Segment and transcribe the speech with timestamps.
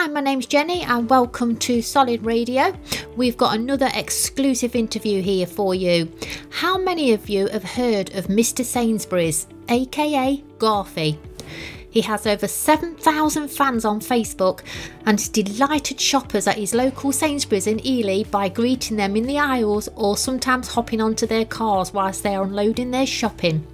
[0.00, 2.72] Hi, my name's Jenny, and welcome to Solid Radio.
[3.16, 6.12] We've got another exclusive interview here for you.
[6.50, 8.64] How many of you have heard of Mr.
[8.64, 11.18] Sainsbury's, aka Garfy?
[11.90, 14.60] He has over 7,000 fans on Facebook
[15.04, 19.88] and delighted shoppers at his local Sainsbury's in Ely by greeting them in the aisles
[19.96, 23.66] or sometimes hopping onto their cars whilst they are unloading their shopping.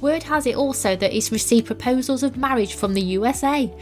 [0.00, 3.72] Word has it also that he's received proposals of marriage from the USA.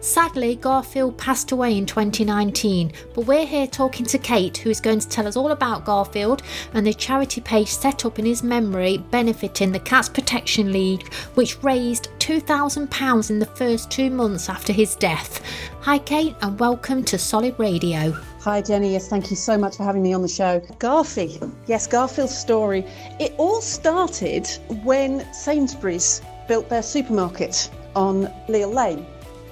[0.00, 5.00] Sadly, Garfield passed away in 2019, but we're here talking to Cate, who is going
[5.00, 6.42] to tell us all about Garfield
[6.74, 11.62] and the charity page set up in his memory benefiting the Cats Protection League, which
[11.62, 15.40] raised £2,000 in the first two months after his death.
[15.80, 18.12] Hi, Cate, and welcome to Solid Radio.
[18.40, 18.92] Hi, Jenny.
[18.92, 20.60] Yes, thank you so much for having me on the show.
[20.78, 21.52] Garfy.
[21.66, 22.86] Yes, Garfield's story.
[23.18, 24.46] It all started
[24.84, 29.04] when Sainsbury's built their supermarket on Leal Lane.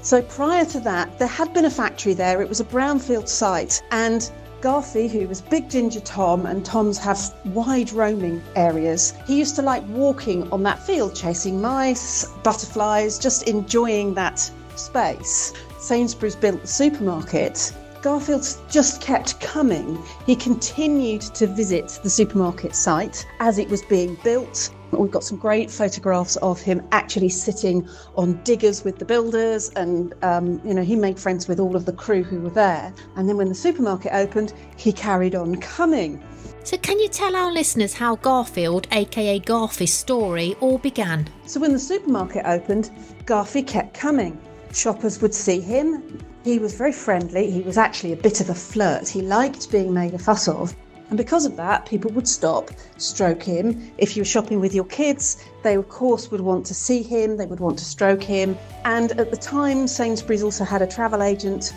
[0.04, 2.42] So prior to that, there had been a factory there.
[2.42, 7.34] It was a brownfield site, and Garfy, who was Big Ginger Tom, and Toms have
[7.46, 13.45] wide roaming areas, he used to like walking on that field, chasing mice, butterflies, just
[13.45, 15.54] enjoying that space.
[15.79, 17.73] Sainsbury's built the supermarket.
[18.05, 19.99] Garfield just kept coming.
[20.27, 24.69] He continued to visit the supermarket site as it was being built.
[24.91, 30.13] We've got some great photographs of him actually sitting on diggers with the builders, and
[30.23, 32.93] um, you know he made friends with all of the crew who were there.
[33.16, 36.23] And then when the supermarket opened, he carried on coming.
[36.63, 41.27] So, can you tell our listeners how Garfield, aka Garfy's story, all began?
[41.47, 42.91] So, when the supermarket opened,
[43.25, 44.38] Garfy kept coming.
[44.74, 46.18] Shoppers would see him.
[46.42, 47.48] He was very friendly.
[47.48, 49.08] He was actually a bit of a flirt.
[49.08, 50.74] He liked being made a fuss of.
[51.10, 53.92] And because of that, people would stop, stroke him.
[53.98, 57.36] If you were shopping with your kids, they of course would want to see him,
[57.36, 58.58] they would want to stroke him.
[58.84, 61.72] And at the time, Sainsbury's also had a travel agent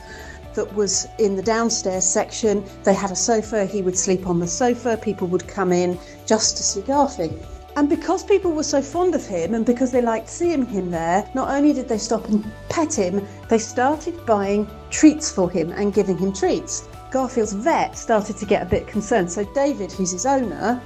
[0.56, 2.64] that was in the downstairs section.
[2.84, 6.58] They had a sofa, he would sleep on the sofa, people would come in just
[6.58, 7.46] to see Garfield.
[7.78, 11.30] And because people were so fond of him and because they liked seeing him there,
[11.36, 15.94] not only did they stop and pet him, they started buying treats for him and
[15.94, 16.90] giving him treats.
[17.12, 19.32] Garfield's vet started to get a bit concerned.
[19.32, 20.82] So David, who's his owner,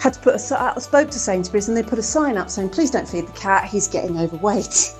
[0.00, 2.90] had to put a spoke to Sainsbury's and they put a sign up saying, "Please
[2.90, 3.66] don't feed the cat.
[3.66, 4.92] He's getting overweight."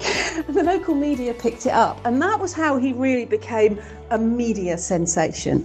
[0.48, 3.78] and the local media picked it up, and that was how he really became
[4.10, 5.64] a media sensation.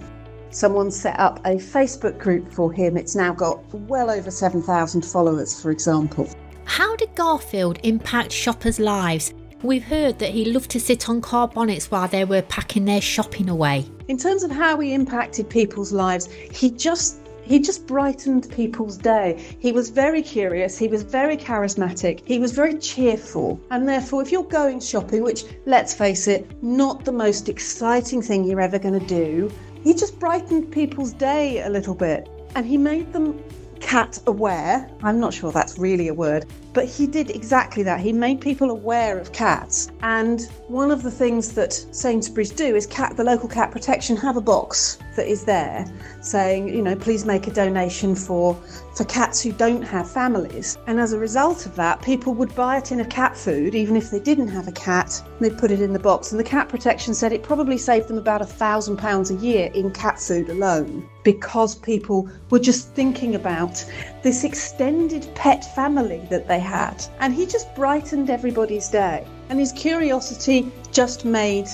[0.54, 2.96] Someone set up a Facebook group for him.
[2.96, 6.28] It's now got well over 7,000 followers, for example.
[6.64, 9.34] How did Garfield impact shoppers' lives?
[9.64, 13.00] We've heard that he loved to sit on car bonnets while they were packing their
[13.00, 13.84] shopping away.
[14.06, 19.44] In terms of how he impacted people's lives, he just he just brightened people's day.
[19.58, 23.60] He was very curious, he was very charismatic, he was very cheerful.
[23.72, 28.44] And therefore, if you're going shopping, which let's face it, not the most exciting thing
[28.44, 29.50] you're ever going to do,
[29.84, 32.28] he just brightened people's day a little bit.
[32.56, 33.38] And he made them
[33.80, 34.88] cat aware.
[35.02, 38.00] I'm not sure that's really a word, but he did exactly that.
[38.00, 39.88] He made people aware of cats.
[40.02, 44.36] And one of the things that Sainsbury's do is cat the local cat protection have
[44.36, 45.86] a box that is there
[46.20, 48.54] saying, you know, please make a donation for
[48.96, 50.78] for cats who don't have families.
[50.86, 53.96] And as a result of that, people would buy a tin of cat food, even
[53.96, 56.30] if they didn't have a cat, they'd put it in the box.
[56.30, 59.70] And the cat protection said it probably saved them about a thousand pounds a year
[59.74, 63.84] in cat food alone because people were just thinking about
[64.22, 67.04] this extended pet family that they had.
[67.18, 69.26] And he just brightened everybody's day.
[69.48, 71.66] And his curiosity just made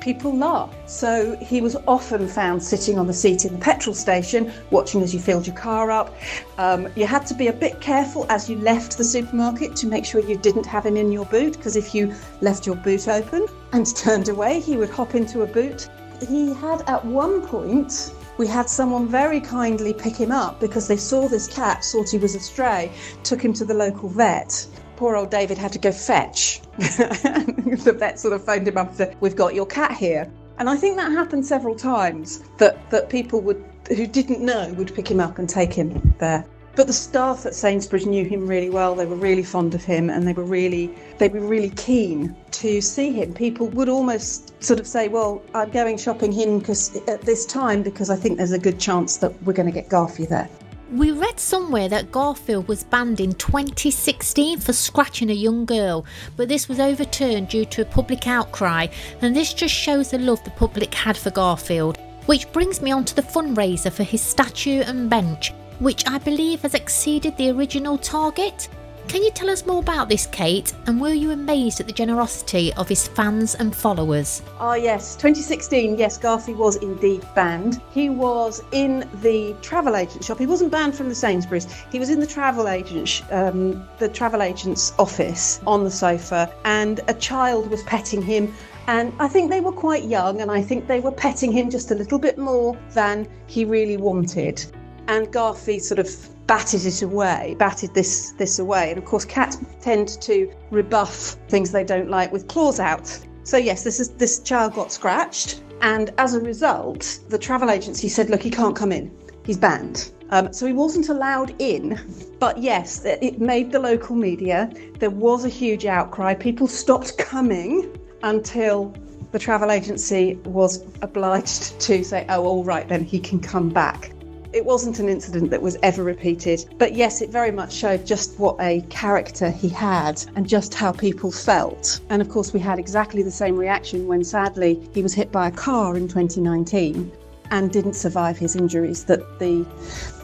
[0.00, 0.72] people laugh.
[0.86, 5.12] So he was often found sitting on the seat in the petrol station, watching as
[5.12, 6.14] you filled your car up.
[6.58, 10.04] Um, you had to be a bit careful as you left the supermarket to make
[10.04, 13.46] sure you didn't have him in your boot, because if you left your boot open
[13.72, 15.88] and turned away, he would hop into a boot.
[16.28, 20.96] He had at one point we had someone very kindly pick him up because they
[20.96, 22.92] saw this cat, thought he was a stray,
[23.22, 24.66] took him to the local vet
[24.96, 26.60] poor old David had to go fetch.
[26.78, 30.30] the vet sort of phoned him up and said, We've got your cat here.
[30.58, 34.92] And I think that happened several times that, that people would who didn't know would
[34.94, 36.44] pick him up and take him there.
[36.76, 38.94] But the staff at Sainsbury's knew him really well.
[38.94, 42.82] They were really fond of him and they were really they were really keen to
[42.82, 43.32] see him.
[43.32, 47.82] People would almost sort of say, "Well, I'm going shopping here because at this time
[47.82, 50.50] because I think there's a good chance that we're going to get Garfield there."
[50.92, 56.04] We read somewhere that Garfield was banned in 2016 for scratching a young girl,
[56.36, 58.88] but this was overturned due to a public outcry,
[59.22, 61.98] and this just shows the love the public had for Garfield.
[62.26, 66.62] Which brings me on to the fundraiser for his statue and bench, which I believe
[66.62, 68.68] has exceeded the original target.
[69.08, 70.74] Can you tell us more about this, Cate?
[70.86, 74.42] And were you amazed at the generosity of his fans and followers?
[74.58, 75.96] Ah, yes, 2016.
[75.96, 77.80] Yes, Garfy was indeed banned.
[77.92, 80.40] He was in the travel agent shop.
[80.40, 81.72] He wasn't banned from the Sainsbury's.
[81.92, 87.00] He was in the travel agent, um, the travel agent's office on the sofa, and
[87.06, 88.52] a child was petting him.
[88.88, 91.92] And I think they were quite young, and I think they were petting him just
[91.92, 94.64] a little bit more than he really wanted.
[95.08, 96.08] And Garfy sort of
[96.46, 98.90] batted it away, batted this this away.
[98.90, 103.18] And of course, cats tend to rebuff things they don't like with claws out.
[103.44, 108.08] So yes, this is this child got scratched, and as a result, the travel agency
[108.08, 109.10] said, "Look, he can't come in.
[109.44, 111.98] He's banned." Um, so he wasn't allowed in.
[112.40, 114.70] But yes, it made the local media.
[114.98, 116.34] There was a huge outcry.
[116.34, 118.92] People stopped coming until
[119.30, 124.10] the travel agency was obliged to say, "Oh, all right, then he can come back."
[124.56, 128.38] It wasn't an incident that was ever repeated, but yes, it very much showed just
[128.38, 132.00] what a character he had and just how people felt.
[132.08, 135.48] And of course, we had exactly the same reaction when sadly he was hit by
[135.48, 137.12] a car in 2019
[137.50, 139.04] and didn't survive his injuries.
[139.04, 139.66] That the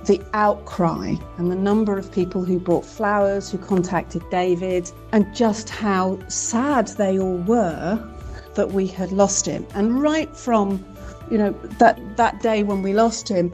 [0.07, 5.69] the outcry and the number of people who brought flowers, who contacted David, and just
[5.69, 8.03] how sad they all were
[8.55, 9.67] that we had lost him.
[9.75, 10.83] And right from
[11.31, 13.53] you know that that day when we lost him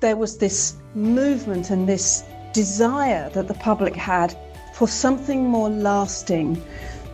[0.00, 4.36] there was this movement and this desire that the public had
[4.74, 6.62] for something more lasting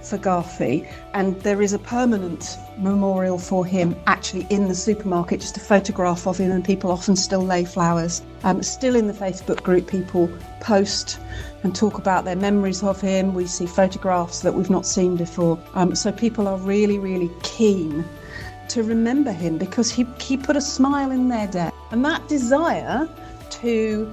[0.03, 5.57] for Garfy, and there is a permanent memorial for him actually in the supermarket, just
[5.57, 8.21] a photograph of him, and people often still lay flowers.
[8.43, 10.29] Um, still in the Facebook group, people
[10.61, 11.21] post
[11.63, 13.33] and talk about their memories of him.
[13.33, 15.57] We see photographs that we've not seen before.
[15.75, 18.05] Um, so people are really, really keen
[18.69, 21.71] to remember him because he, he put a smile in their day.
[21.91, 23.09] And that desire
[23.51, 24.13] to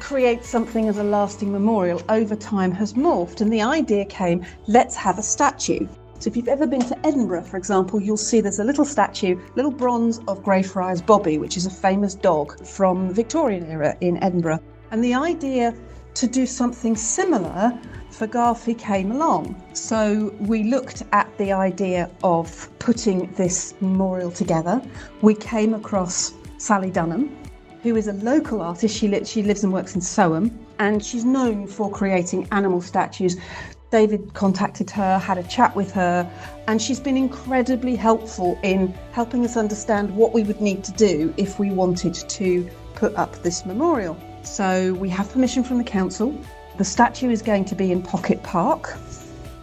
[0.00, 3.40] create something as a lasting memorial over time has morphed.
[3.40, 5.86] And the idea came let's have a statue.
[6.18, 9.38] So, if you've ever been to Edinburgh, for example, you'll see there's a little statue,
[9.54, 14.22] little bronze of Greyfriars Bobby, which is a famous dog from the Victorian era in
[14.22, 14.60] Edinburgh.
[14.90, 15.74] And the idea
[16.14, 17.78] to do something similar
[18.16, 19.62] for Garfy came along.
[19.74, 24.80] So we looked at the idea of putting this memorial together.
[25.20, 27.36] We came across Sally Dunham,
[27.82, 28.96] who is a local artist.
[28.96, 33.36] She, li- she lives and works in Soham, and she's known for creating animal statues.
[33.90, 36.28] David contacted her, had a chat with her,
[36.68, 41.34] and she's been incredibly helpful in helping us understand what we would need to do
[41.36, 44.16] if we wanted to put up this memorial.
[44.42, 46.34] So we have permission from the council.
[46.78, 48.98] The statue is going to be in Pocket Park.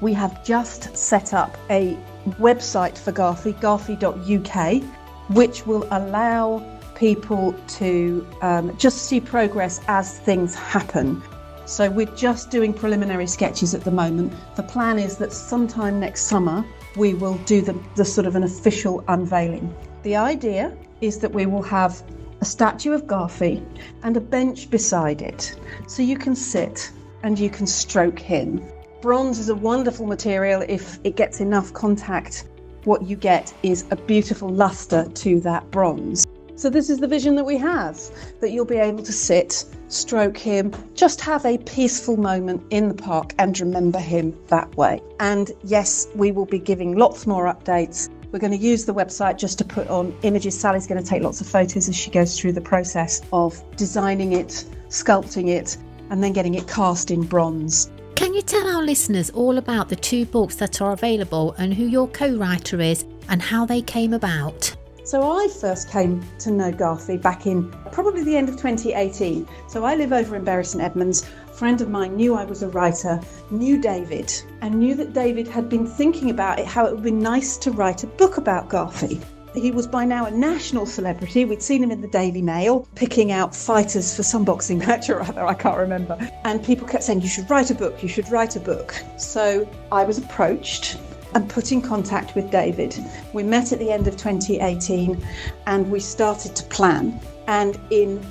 [0.02, 1.96] We have just set up a
[2.40, 4.84] website for Garfy, garfy.uk,
[5.30, 6.64] which will allow
[6.96, 11.22] people to um, just see progress as things happen.
[11.66, 14.34] So we're just doing preliminary sketches at the moment.
[14.56, 16.66] The plan is that sometime next summer
[16.96, 19.72] we will do the, the sort of an official unveiling.
[20.02, 22.02] The idea is that we will have
[22.42, 23.64] a statue of Garfy
[24.02, 25.56] and a bench beside it
[25.88, 26.92] so you can sit
[27.24, 28.62] and you can stroke him.
[29.02, 32.48] Bronze is a wonderful material if it gets enough contact.
[32.84, 36.28] What you get is a beautiful luster to that bronze.
[36.56, 38.00] So, this is the vision that we have
[38.40, 42.94] that you'll be able to sit, stroke him, just have a peaceful moment in the
[42.94, 45.02] park and remember him that way.
[45.20, 48.10] And yes, we will be giving lots more updates.
[48.32, 50.60] We're going to use the website just to put on images.
[50.60, 54.34] Sally's going to take lots of photos as she goes through the process of designing
[54.34, 55.78] it, sculpting it,
[56.10, 57.92] and then getting it cast in bronze.
[58.16, 61.86] Can you tell our listeners all about the two books that are available and who
[61.86, 64.76] your co writer is and how they came about?
[65.06, 69.46] So I first came to know Garfy back in probably the end of 2018.
[69.68, 71.30] So I live over in Bury St Edmunds.
[71.50, 73.20] A friend of mine knew I was a writer,
[73.52, 77.12] knew David, and knew that David had been thinking about it, how it would be
[77.12, 79.22] nice to write a book about Garfy.
[79.56, 81.46] He was by now a national celebrity.
[81.46, 85.22] We'd seen him in the Daily Mail picking out fighters for some boxing match or
[85.22, 86.18] other, I can't remember.
[86.44, 88.96] And people kept saying, You should write a book, you should write a book.
[89.18, 90.98] So I was approached
[91.36, 92.98] and put in contact with David.
[93.34, 95.24] We met at the end of 2018
[95.68, 97.20] and we started to plan.
[97.48, 98.26] And in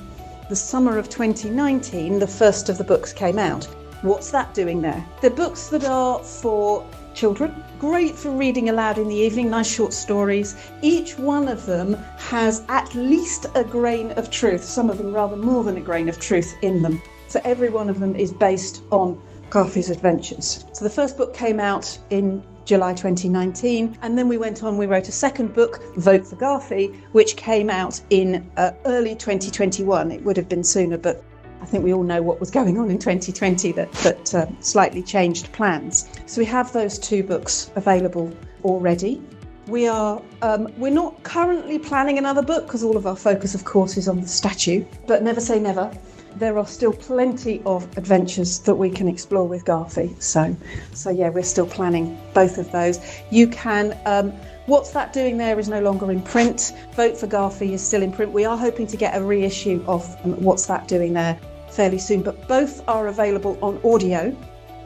[0.49, 3.65] the summer of 2019, the first of the books came out.
[4.01, 5.05] What's that doing there?
[5.21, 9.93] They're books that are for children, great for reading aloud in the evening, nice short
[9.93, 10.55] stories.
[10.81, 15.35] Each one of them has at least a grain of truth, some of them rather
[15.35, 17.01] more than a grain of truth in them.
[17.27, 20.65] So every one of them is based on Garfy's adventures.
[20.73, 23.97] So the first book came out in July 2019.
[24.01, 27.69] And then we went on, we wrote a second book, Vote for Garfy, which came
[27.69, 30.11] out in uh, early 2021.
[30.11, 31.23] It would have been sooner, but
[31.63, 35.01] I think we all know what was going on in 2020 that, that uh, slightly
[35.01, 36.09] changed plans.
[36.25, 38.33] So we have those two books available
[38.65, 39.21] already.
[39.67, 43.63] We are um, we're not currently planning another book because all of our focus, of
[43.63, 44.83] course, is on the statue.
[45.07, 45.89] But never say never.
[46.35, 50.21] There are still plenty of adventures that we can explore with Garfy.
[50.21, 50.53] So,
[50.91, 52.99] so yeah, we're still planning both of those.
[53.31, 53.97] You can.
[54.05, 54.33] Um,
[54.65, 56.71] What's that doing there is no longer in print.
[56.93, 58.31] Vote for Garfy is still in print.
[58.31, 61.37] We are hoping to get a reissue of um, What's That Doing There
[61.73, 64.35] fairly soon, but both are available on audio.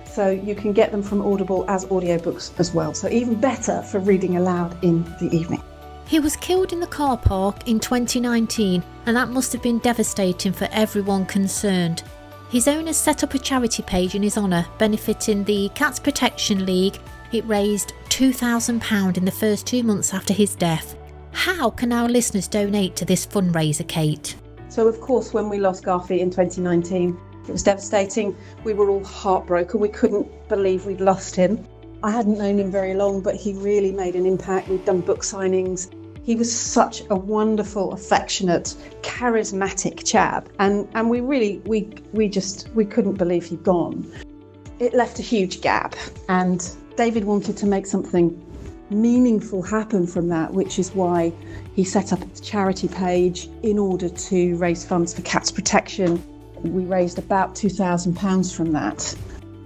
[0.06, 2.94] So you can get them from Audible as audiobooks as well.
[2.94, 5.62] So even better for reading aloud in the evening.
[6.08, 10.54] He was killed in the car park in 2019, and that must have been devastating
[10.54, 12.04] for everyone concerned.
[12.50, 16.98] His owners set up a charity page in his honour, benefiting the Cats Protection League.
[17.34, 20.96] It raised £2,000 in the first two months after his death.
[21.34, 24.38] How can our listeners donate to this fundraiser, Cate?
[24.70, 28.36] So, of course, when we lost Garfy in 2019, it was devastating.
[28.64, 29.80] We were all heartbroken.
[29.80, 31.66] We couldn't believe we'd lost him.
[32.04, 34.68] I hadn't known him very long, but he really made an impact.
[34.68, 35.92] We'd done book signings.
[36.24, 42.68] He was such a wonderful, affectionate, charismatic chap, and and we really we we just
[42.76, 44.06] we couldn't believe he'd gone.
[44.80, 45.96] It left a huge gap,
[46.28, 48.30] and David wanted to make something
[48.90, 51.34] meaningful happen from that, which is why
[51.76, 56.22] he set up a charity page in order to raise funds for cats protection.
[56.64, 59.16] We raised about £2,000 from that.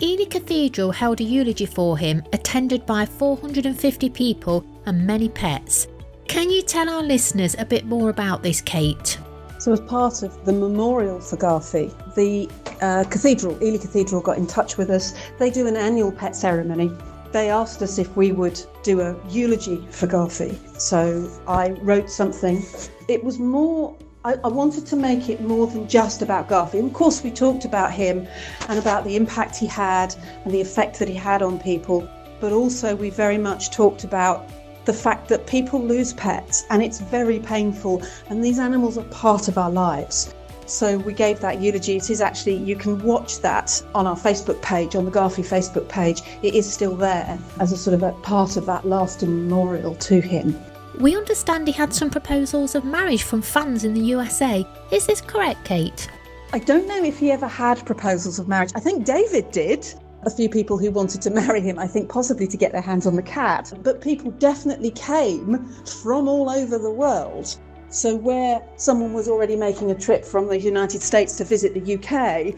[0.02, 5.88] Ely Cathedral held a eulogy for him, attended by 450 people and many pets.
[6.28, 9.20] Can you tell our listeners a bit more about this, Cate?
[9.60, 12.50] So, as part of the memorial for Garfy, the
[12.82, 15.14] uh, cathedral, Ely Cathedral, got in touch with us.
[15.38, 16.90] They do an annual pet ceremony
[17.32, 20.58] they asked us if we would do a eulogy for Garfy.
[20.80, 22.66] So I wrote something.
[23.08, 26.80] It was more, I, wanted to make it more than just about Garfy.
[26.80, 28.28] And of course, we talked about him
[28.68, 32.08] and about the impact he had and the effect that he had on people.
[32.40, 34.50] But also, we very much talked about
[34.86, 39.48] the fact that people lose pets and it's very painful, and these animals are part
[39.48, 40.34] of our lives.
[40.72, 41.98] So we gave that eulogy.
[41.98, 45.90] It is actually, you can watch that on our Facebook page, on the Garfy Facebook
[45.90, 46.22] page.
[46.42, 50.22] It is still there as a sort of a part of that lasting memorial to
[50.22, 50.58] him.
[50.98, 54.66] We understand he had some proposals of marriage from fans in the USA.
[54.92, 56.10] Is this correct, Cate?
[56.54, 58.72] I don't know if he ever had proposals of marriage.
[58.74, 59.86] I think David did.
[60.24, 63.06] A few people who wanted to marry him, I think possibly to get their hands
[63.06, 63.74] on the cat.
[63.84, 67.58] But people definitely came from all over the world
[67.92, 71.96] so, where someone was already making a trip from the United States to visit the
[71.96, 72.56] UK,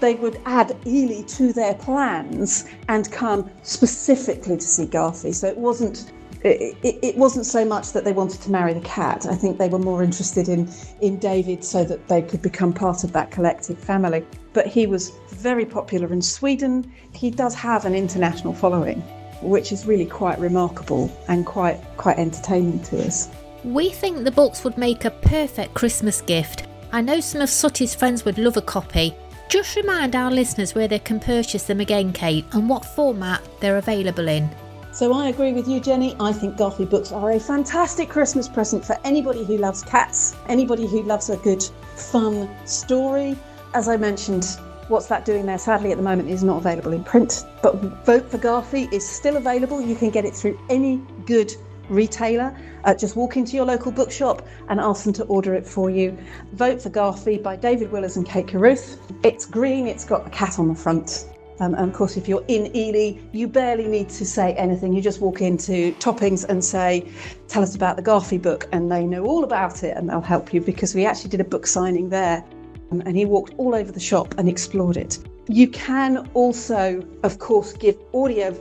[0.00, 5.32] they would add Ely to their plans and come specifically to see Garfy.
[5.32, 6.12] So it wasn't
[6.42, 9.24] it, it, it, wasn't so much that they wanted to marry the cat.
[9.24, 10.68] I think they were more interested in
[11.00, 14.26] in David so that they could become part of that collective family.
[14.52, 16.92] But he was very popular in Sweden.
[17.12, 19.00] He does have an international following,
[19.40, 23.28] which is really quite remarkable and quite quite entertaining to us.
[23.64, 26.66] We think the books would make a perfect Christmas gift.
[26.92, 29.16] I know some of Sooty's friends would love a copy.
[29.48, 33.78] Just remind our listeners where they can purchase them again, Cate, and what format they're
[33.78, 34.54] available in.
[34.92, 36.14] So I agree with you, Jenny.
[36.20, 40.86] I think Garfy books are a fantastic Christmas present for anybody who loves cats, anybody
[40.86, 41.62] who loves a good,
[41.96, 43.34] fun story.
[43.72, 44.44] As I mentioned,
[44.88, 48.30] What's That Doing There sadly at the moment is not available in print, but Vote
[48.30, 49.80] for Garfy is still available.
[49.80, 51.50] You can get it through any good
[51.88, 52.56] retailer.
[52.84, 56.16] Uh, just walk into your local bookshop and ask them to order it for you.
[56.52, 58.98] Vote for Garfy by David Willers and Cate Caruth.
[59.22, 61.26] It's green, it's got a cat on the front.
[61.60, 64.92] Um, and of course, if you're in Ely, you barely need to say anything.
[64.92, 67.08] You just walk into Toppings and say,
[67.46, 70.52] Tell us about the Garfy book, and they know all about it and they'll help
[70.52, 72.44] you because we actually did a book signing there.
[72.90, 75.18] Um, and he walked all over the shop and explored it.
[75.48, 78.56] You can also, of course, give audio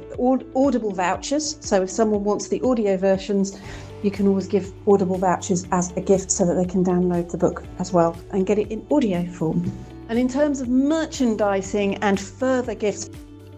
[0.54, 1.58] audible vouchers.
[1.62, 3.58] So if someone wants the audio versions,
[4.02, 7.38] you can always give audible vouchers as a gift so that they can download the
[7.38, 9.72] book as well and get it in audio form.
[10.10, 13.10] And in terms of merchandising and further gifts,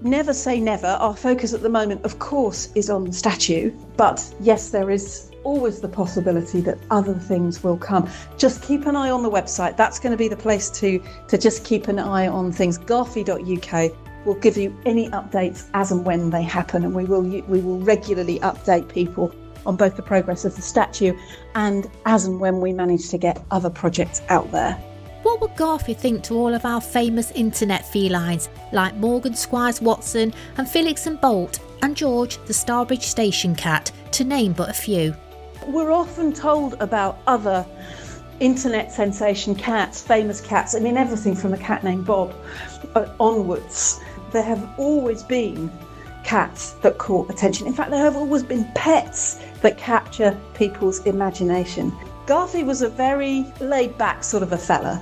[0.02, 0.86] never say never.
[0.88, 5.32] Our focus at the moment, of course, is on the statue, but yes, there is
[5.46, 8.10] always the possibility that other things will come.
[8.38, 9.78] Just keep an eye on the website.
[9.78, 12.78] That's going to be the place to, to just keep an eye on things.
[12.78, 17.62] Garfy.uk will give you any updates as and when they happen, and we will we
[17.62, 19.34] will regularly update people
[19.66, 21.18] on both the progress of the statue
[21.56, 24.74] and as and when we manage to get other projects out there.
[25.24, 30.34] What would Garfy think to all of our famous internet felines like Morgan Squires Watson
[30.58, 35.16] and Felix and Bolt and George the Starbridge station cat, to name but a few?
[35.68, 37.66] We're often told about other
[38.40, 42.34] internet sensation cats, famous cats, I mean, everything from a cat named Bob
[42.96, 44.00] uh, onwards,
[44.32, 45.72] there have always been
[46.24, 47.68] cats that caught attention.
[47.68, 51.92] In fact, there have always been pets that capture people's imagination.
[52.26, 55.02] Garfi was a very laid back sort of a fella.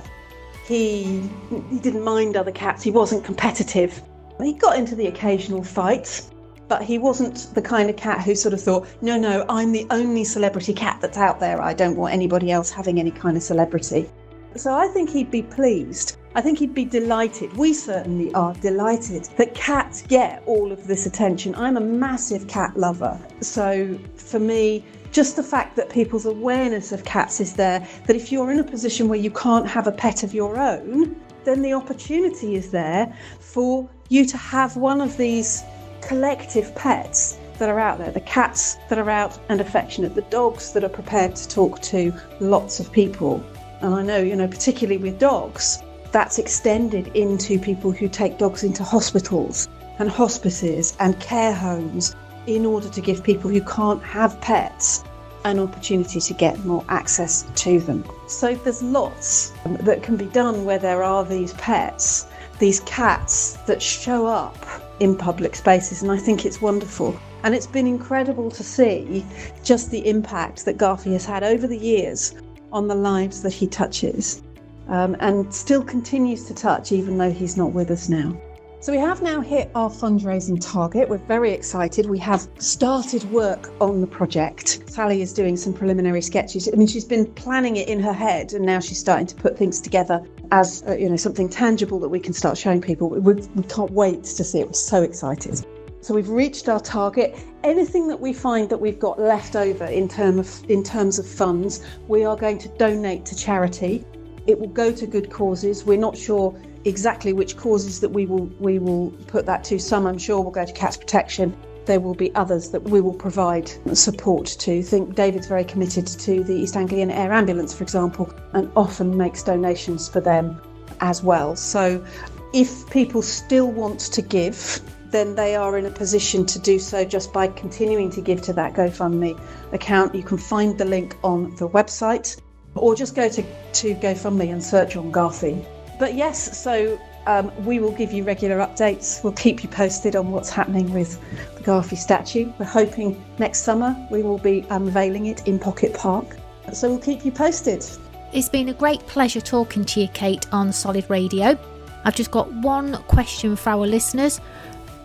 [0.66, 1.28] He,
[1.70, 4.02] he didn't mind other cats, he wasn't competitive.
[4.42, 6.22] He got into the occasional fight,
[6.68, 9.86] but he wasn't the kind of cat who sort of thought, no, no, I'm the
[9.90, 11.60] only celebrity cat that's out there.
[11.60, 14.10] I don't want anybody else having any kind of celebrity.
[14.56, 16.16] So I think he'd be pleased.
[16.36, 17.56] I think he'd be delighted.
[17.56, 21.54] We certainly are delighted that cats get all of this attention.
[21.56, 23.18] I'm a massive cat lover.
[23.40, 28.32] So for me, just the fact that people's awareness of cats is there, that if
[28.32, 31.72] you're in a position where you can't have a pet of your own, then the
[31.72, 35.62] opportunity is there for you to have one of these
[36.06, 40.72] collective pets that are out there the cats that are out and affectionate, the dogs
[40.72, 43.44] that are prepared to talk to lots of people.
[43.80, 45.82] And I know, you know, particularly with dogs,
[46.12, 49.68] that's extended into people who take dogs into hospitals
[49.98, 52.14] and hospices and care homes
[52.46, 55.04] in order to give people who can't have pets
[55.44, 58.04] an opportunity to get more access to them.
[58.28, 62.26] So there's lots um, that can be done where there are these pets,
[62.58, 64.56] these cats that show up
[65.00, 67.18] in public spaces, and I think it's wonderful.
[67.42, 69.24] And it's been incredible to see
[69.62, 72.34] just the impact that Garfy has had over the years
[72.72, 74.42] on the lives that he touches
[74.88, 78.36] um, and still continues to touch, even though he's not with us now.
[78.80, 81.08] So we have now hit our fundraising target.
[81.08, 82.04] We're very excited.
[82.04, 84.82] We have started work on the project.
[84.90, 86.68] Sally is doing some preliminary sketches.
[86.70, 89.56] I mean, she's been planning it in her head, and now she's starting to put
[89.56, 93.08] things together as uh, you know something tangible that we can start showing people.
[93.08, 94.66] We, we can't wait to see it.
[94.66, 95.64] We're so excited.
[96.00, 97.34] So we've reached our target.
[97.62, 101.26] Anything that we find that we've got left over in term of in terms of
[101.26, 104.04] funds, we are going to donate to charity.
[104.46, 105.84] It will go to good causes.
[105.84, 109.78] We're not sure exactly which causes that we will we will put that to.
[109.78, 111.56] Some I'm sure will go to cats protection.
[111.86, 114.78] There will be others that we will provide support to.
[114.78, 119.16] I think David's very committed to the East Anglian Air Ambulance, for example, and often
[119.16, 120.60] makes donations for them
[121.00, 121.56] as well.
[121.56, 122.04] So
[122.52, 127.04] if people still want to give, then they are in a position to do so
[127.04, 129.38] just by continuing to give to that GoFundMe
[129.72, 130.14] account.
[130.14, 132.40] You can find the link on the website
[132.74, 135.64] or just go to, to GoFundMe and search on Garfy
[135.98, 139.22] but yes, so um, we will give you regular updates.
[139.22, 141.20] We'll keep you posted on what's happening with
[141.56, 142.52] the Garfy statue.
[142.58, 146.36] We're hoping next summer we will be unveiling it in Pocket Park.
[146.72, 147.84] So we'll keep you posted.
[148.32, 151.58] It's been a great pleasure talking to you, Cate, on Solid Radio.
[152.04, 154.40] I've just got one question for our listeners.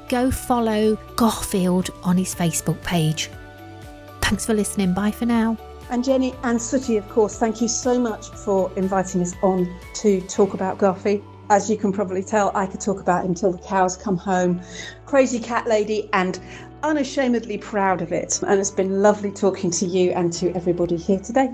[0.09, 3.29] Go follow Garfield on his Facebook page.
[4.21, 4.93] Thanks for listening.
[4.93, 5.57] Bye for now.
[5.91, 10.21] And Jenny and Sooty, of course, thank you so much for inviting us on to
[10.21, 11.23] talk about Garfy.
[11.49, 14.61] As you can probably tell, I could talk about him till the cows come home.
[15.07, 16.39] Crazy cat lady and
[16.83, 18.39] unashamedly proud of it.
[18.45, 21.49] And it's been lovely talking to you and to everybody here today.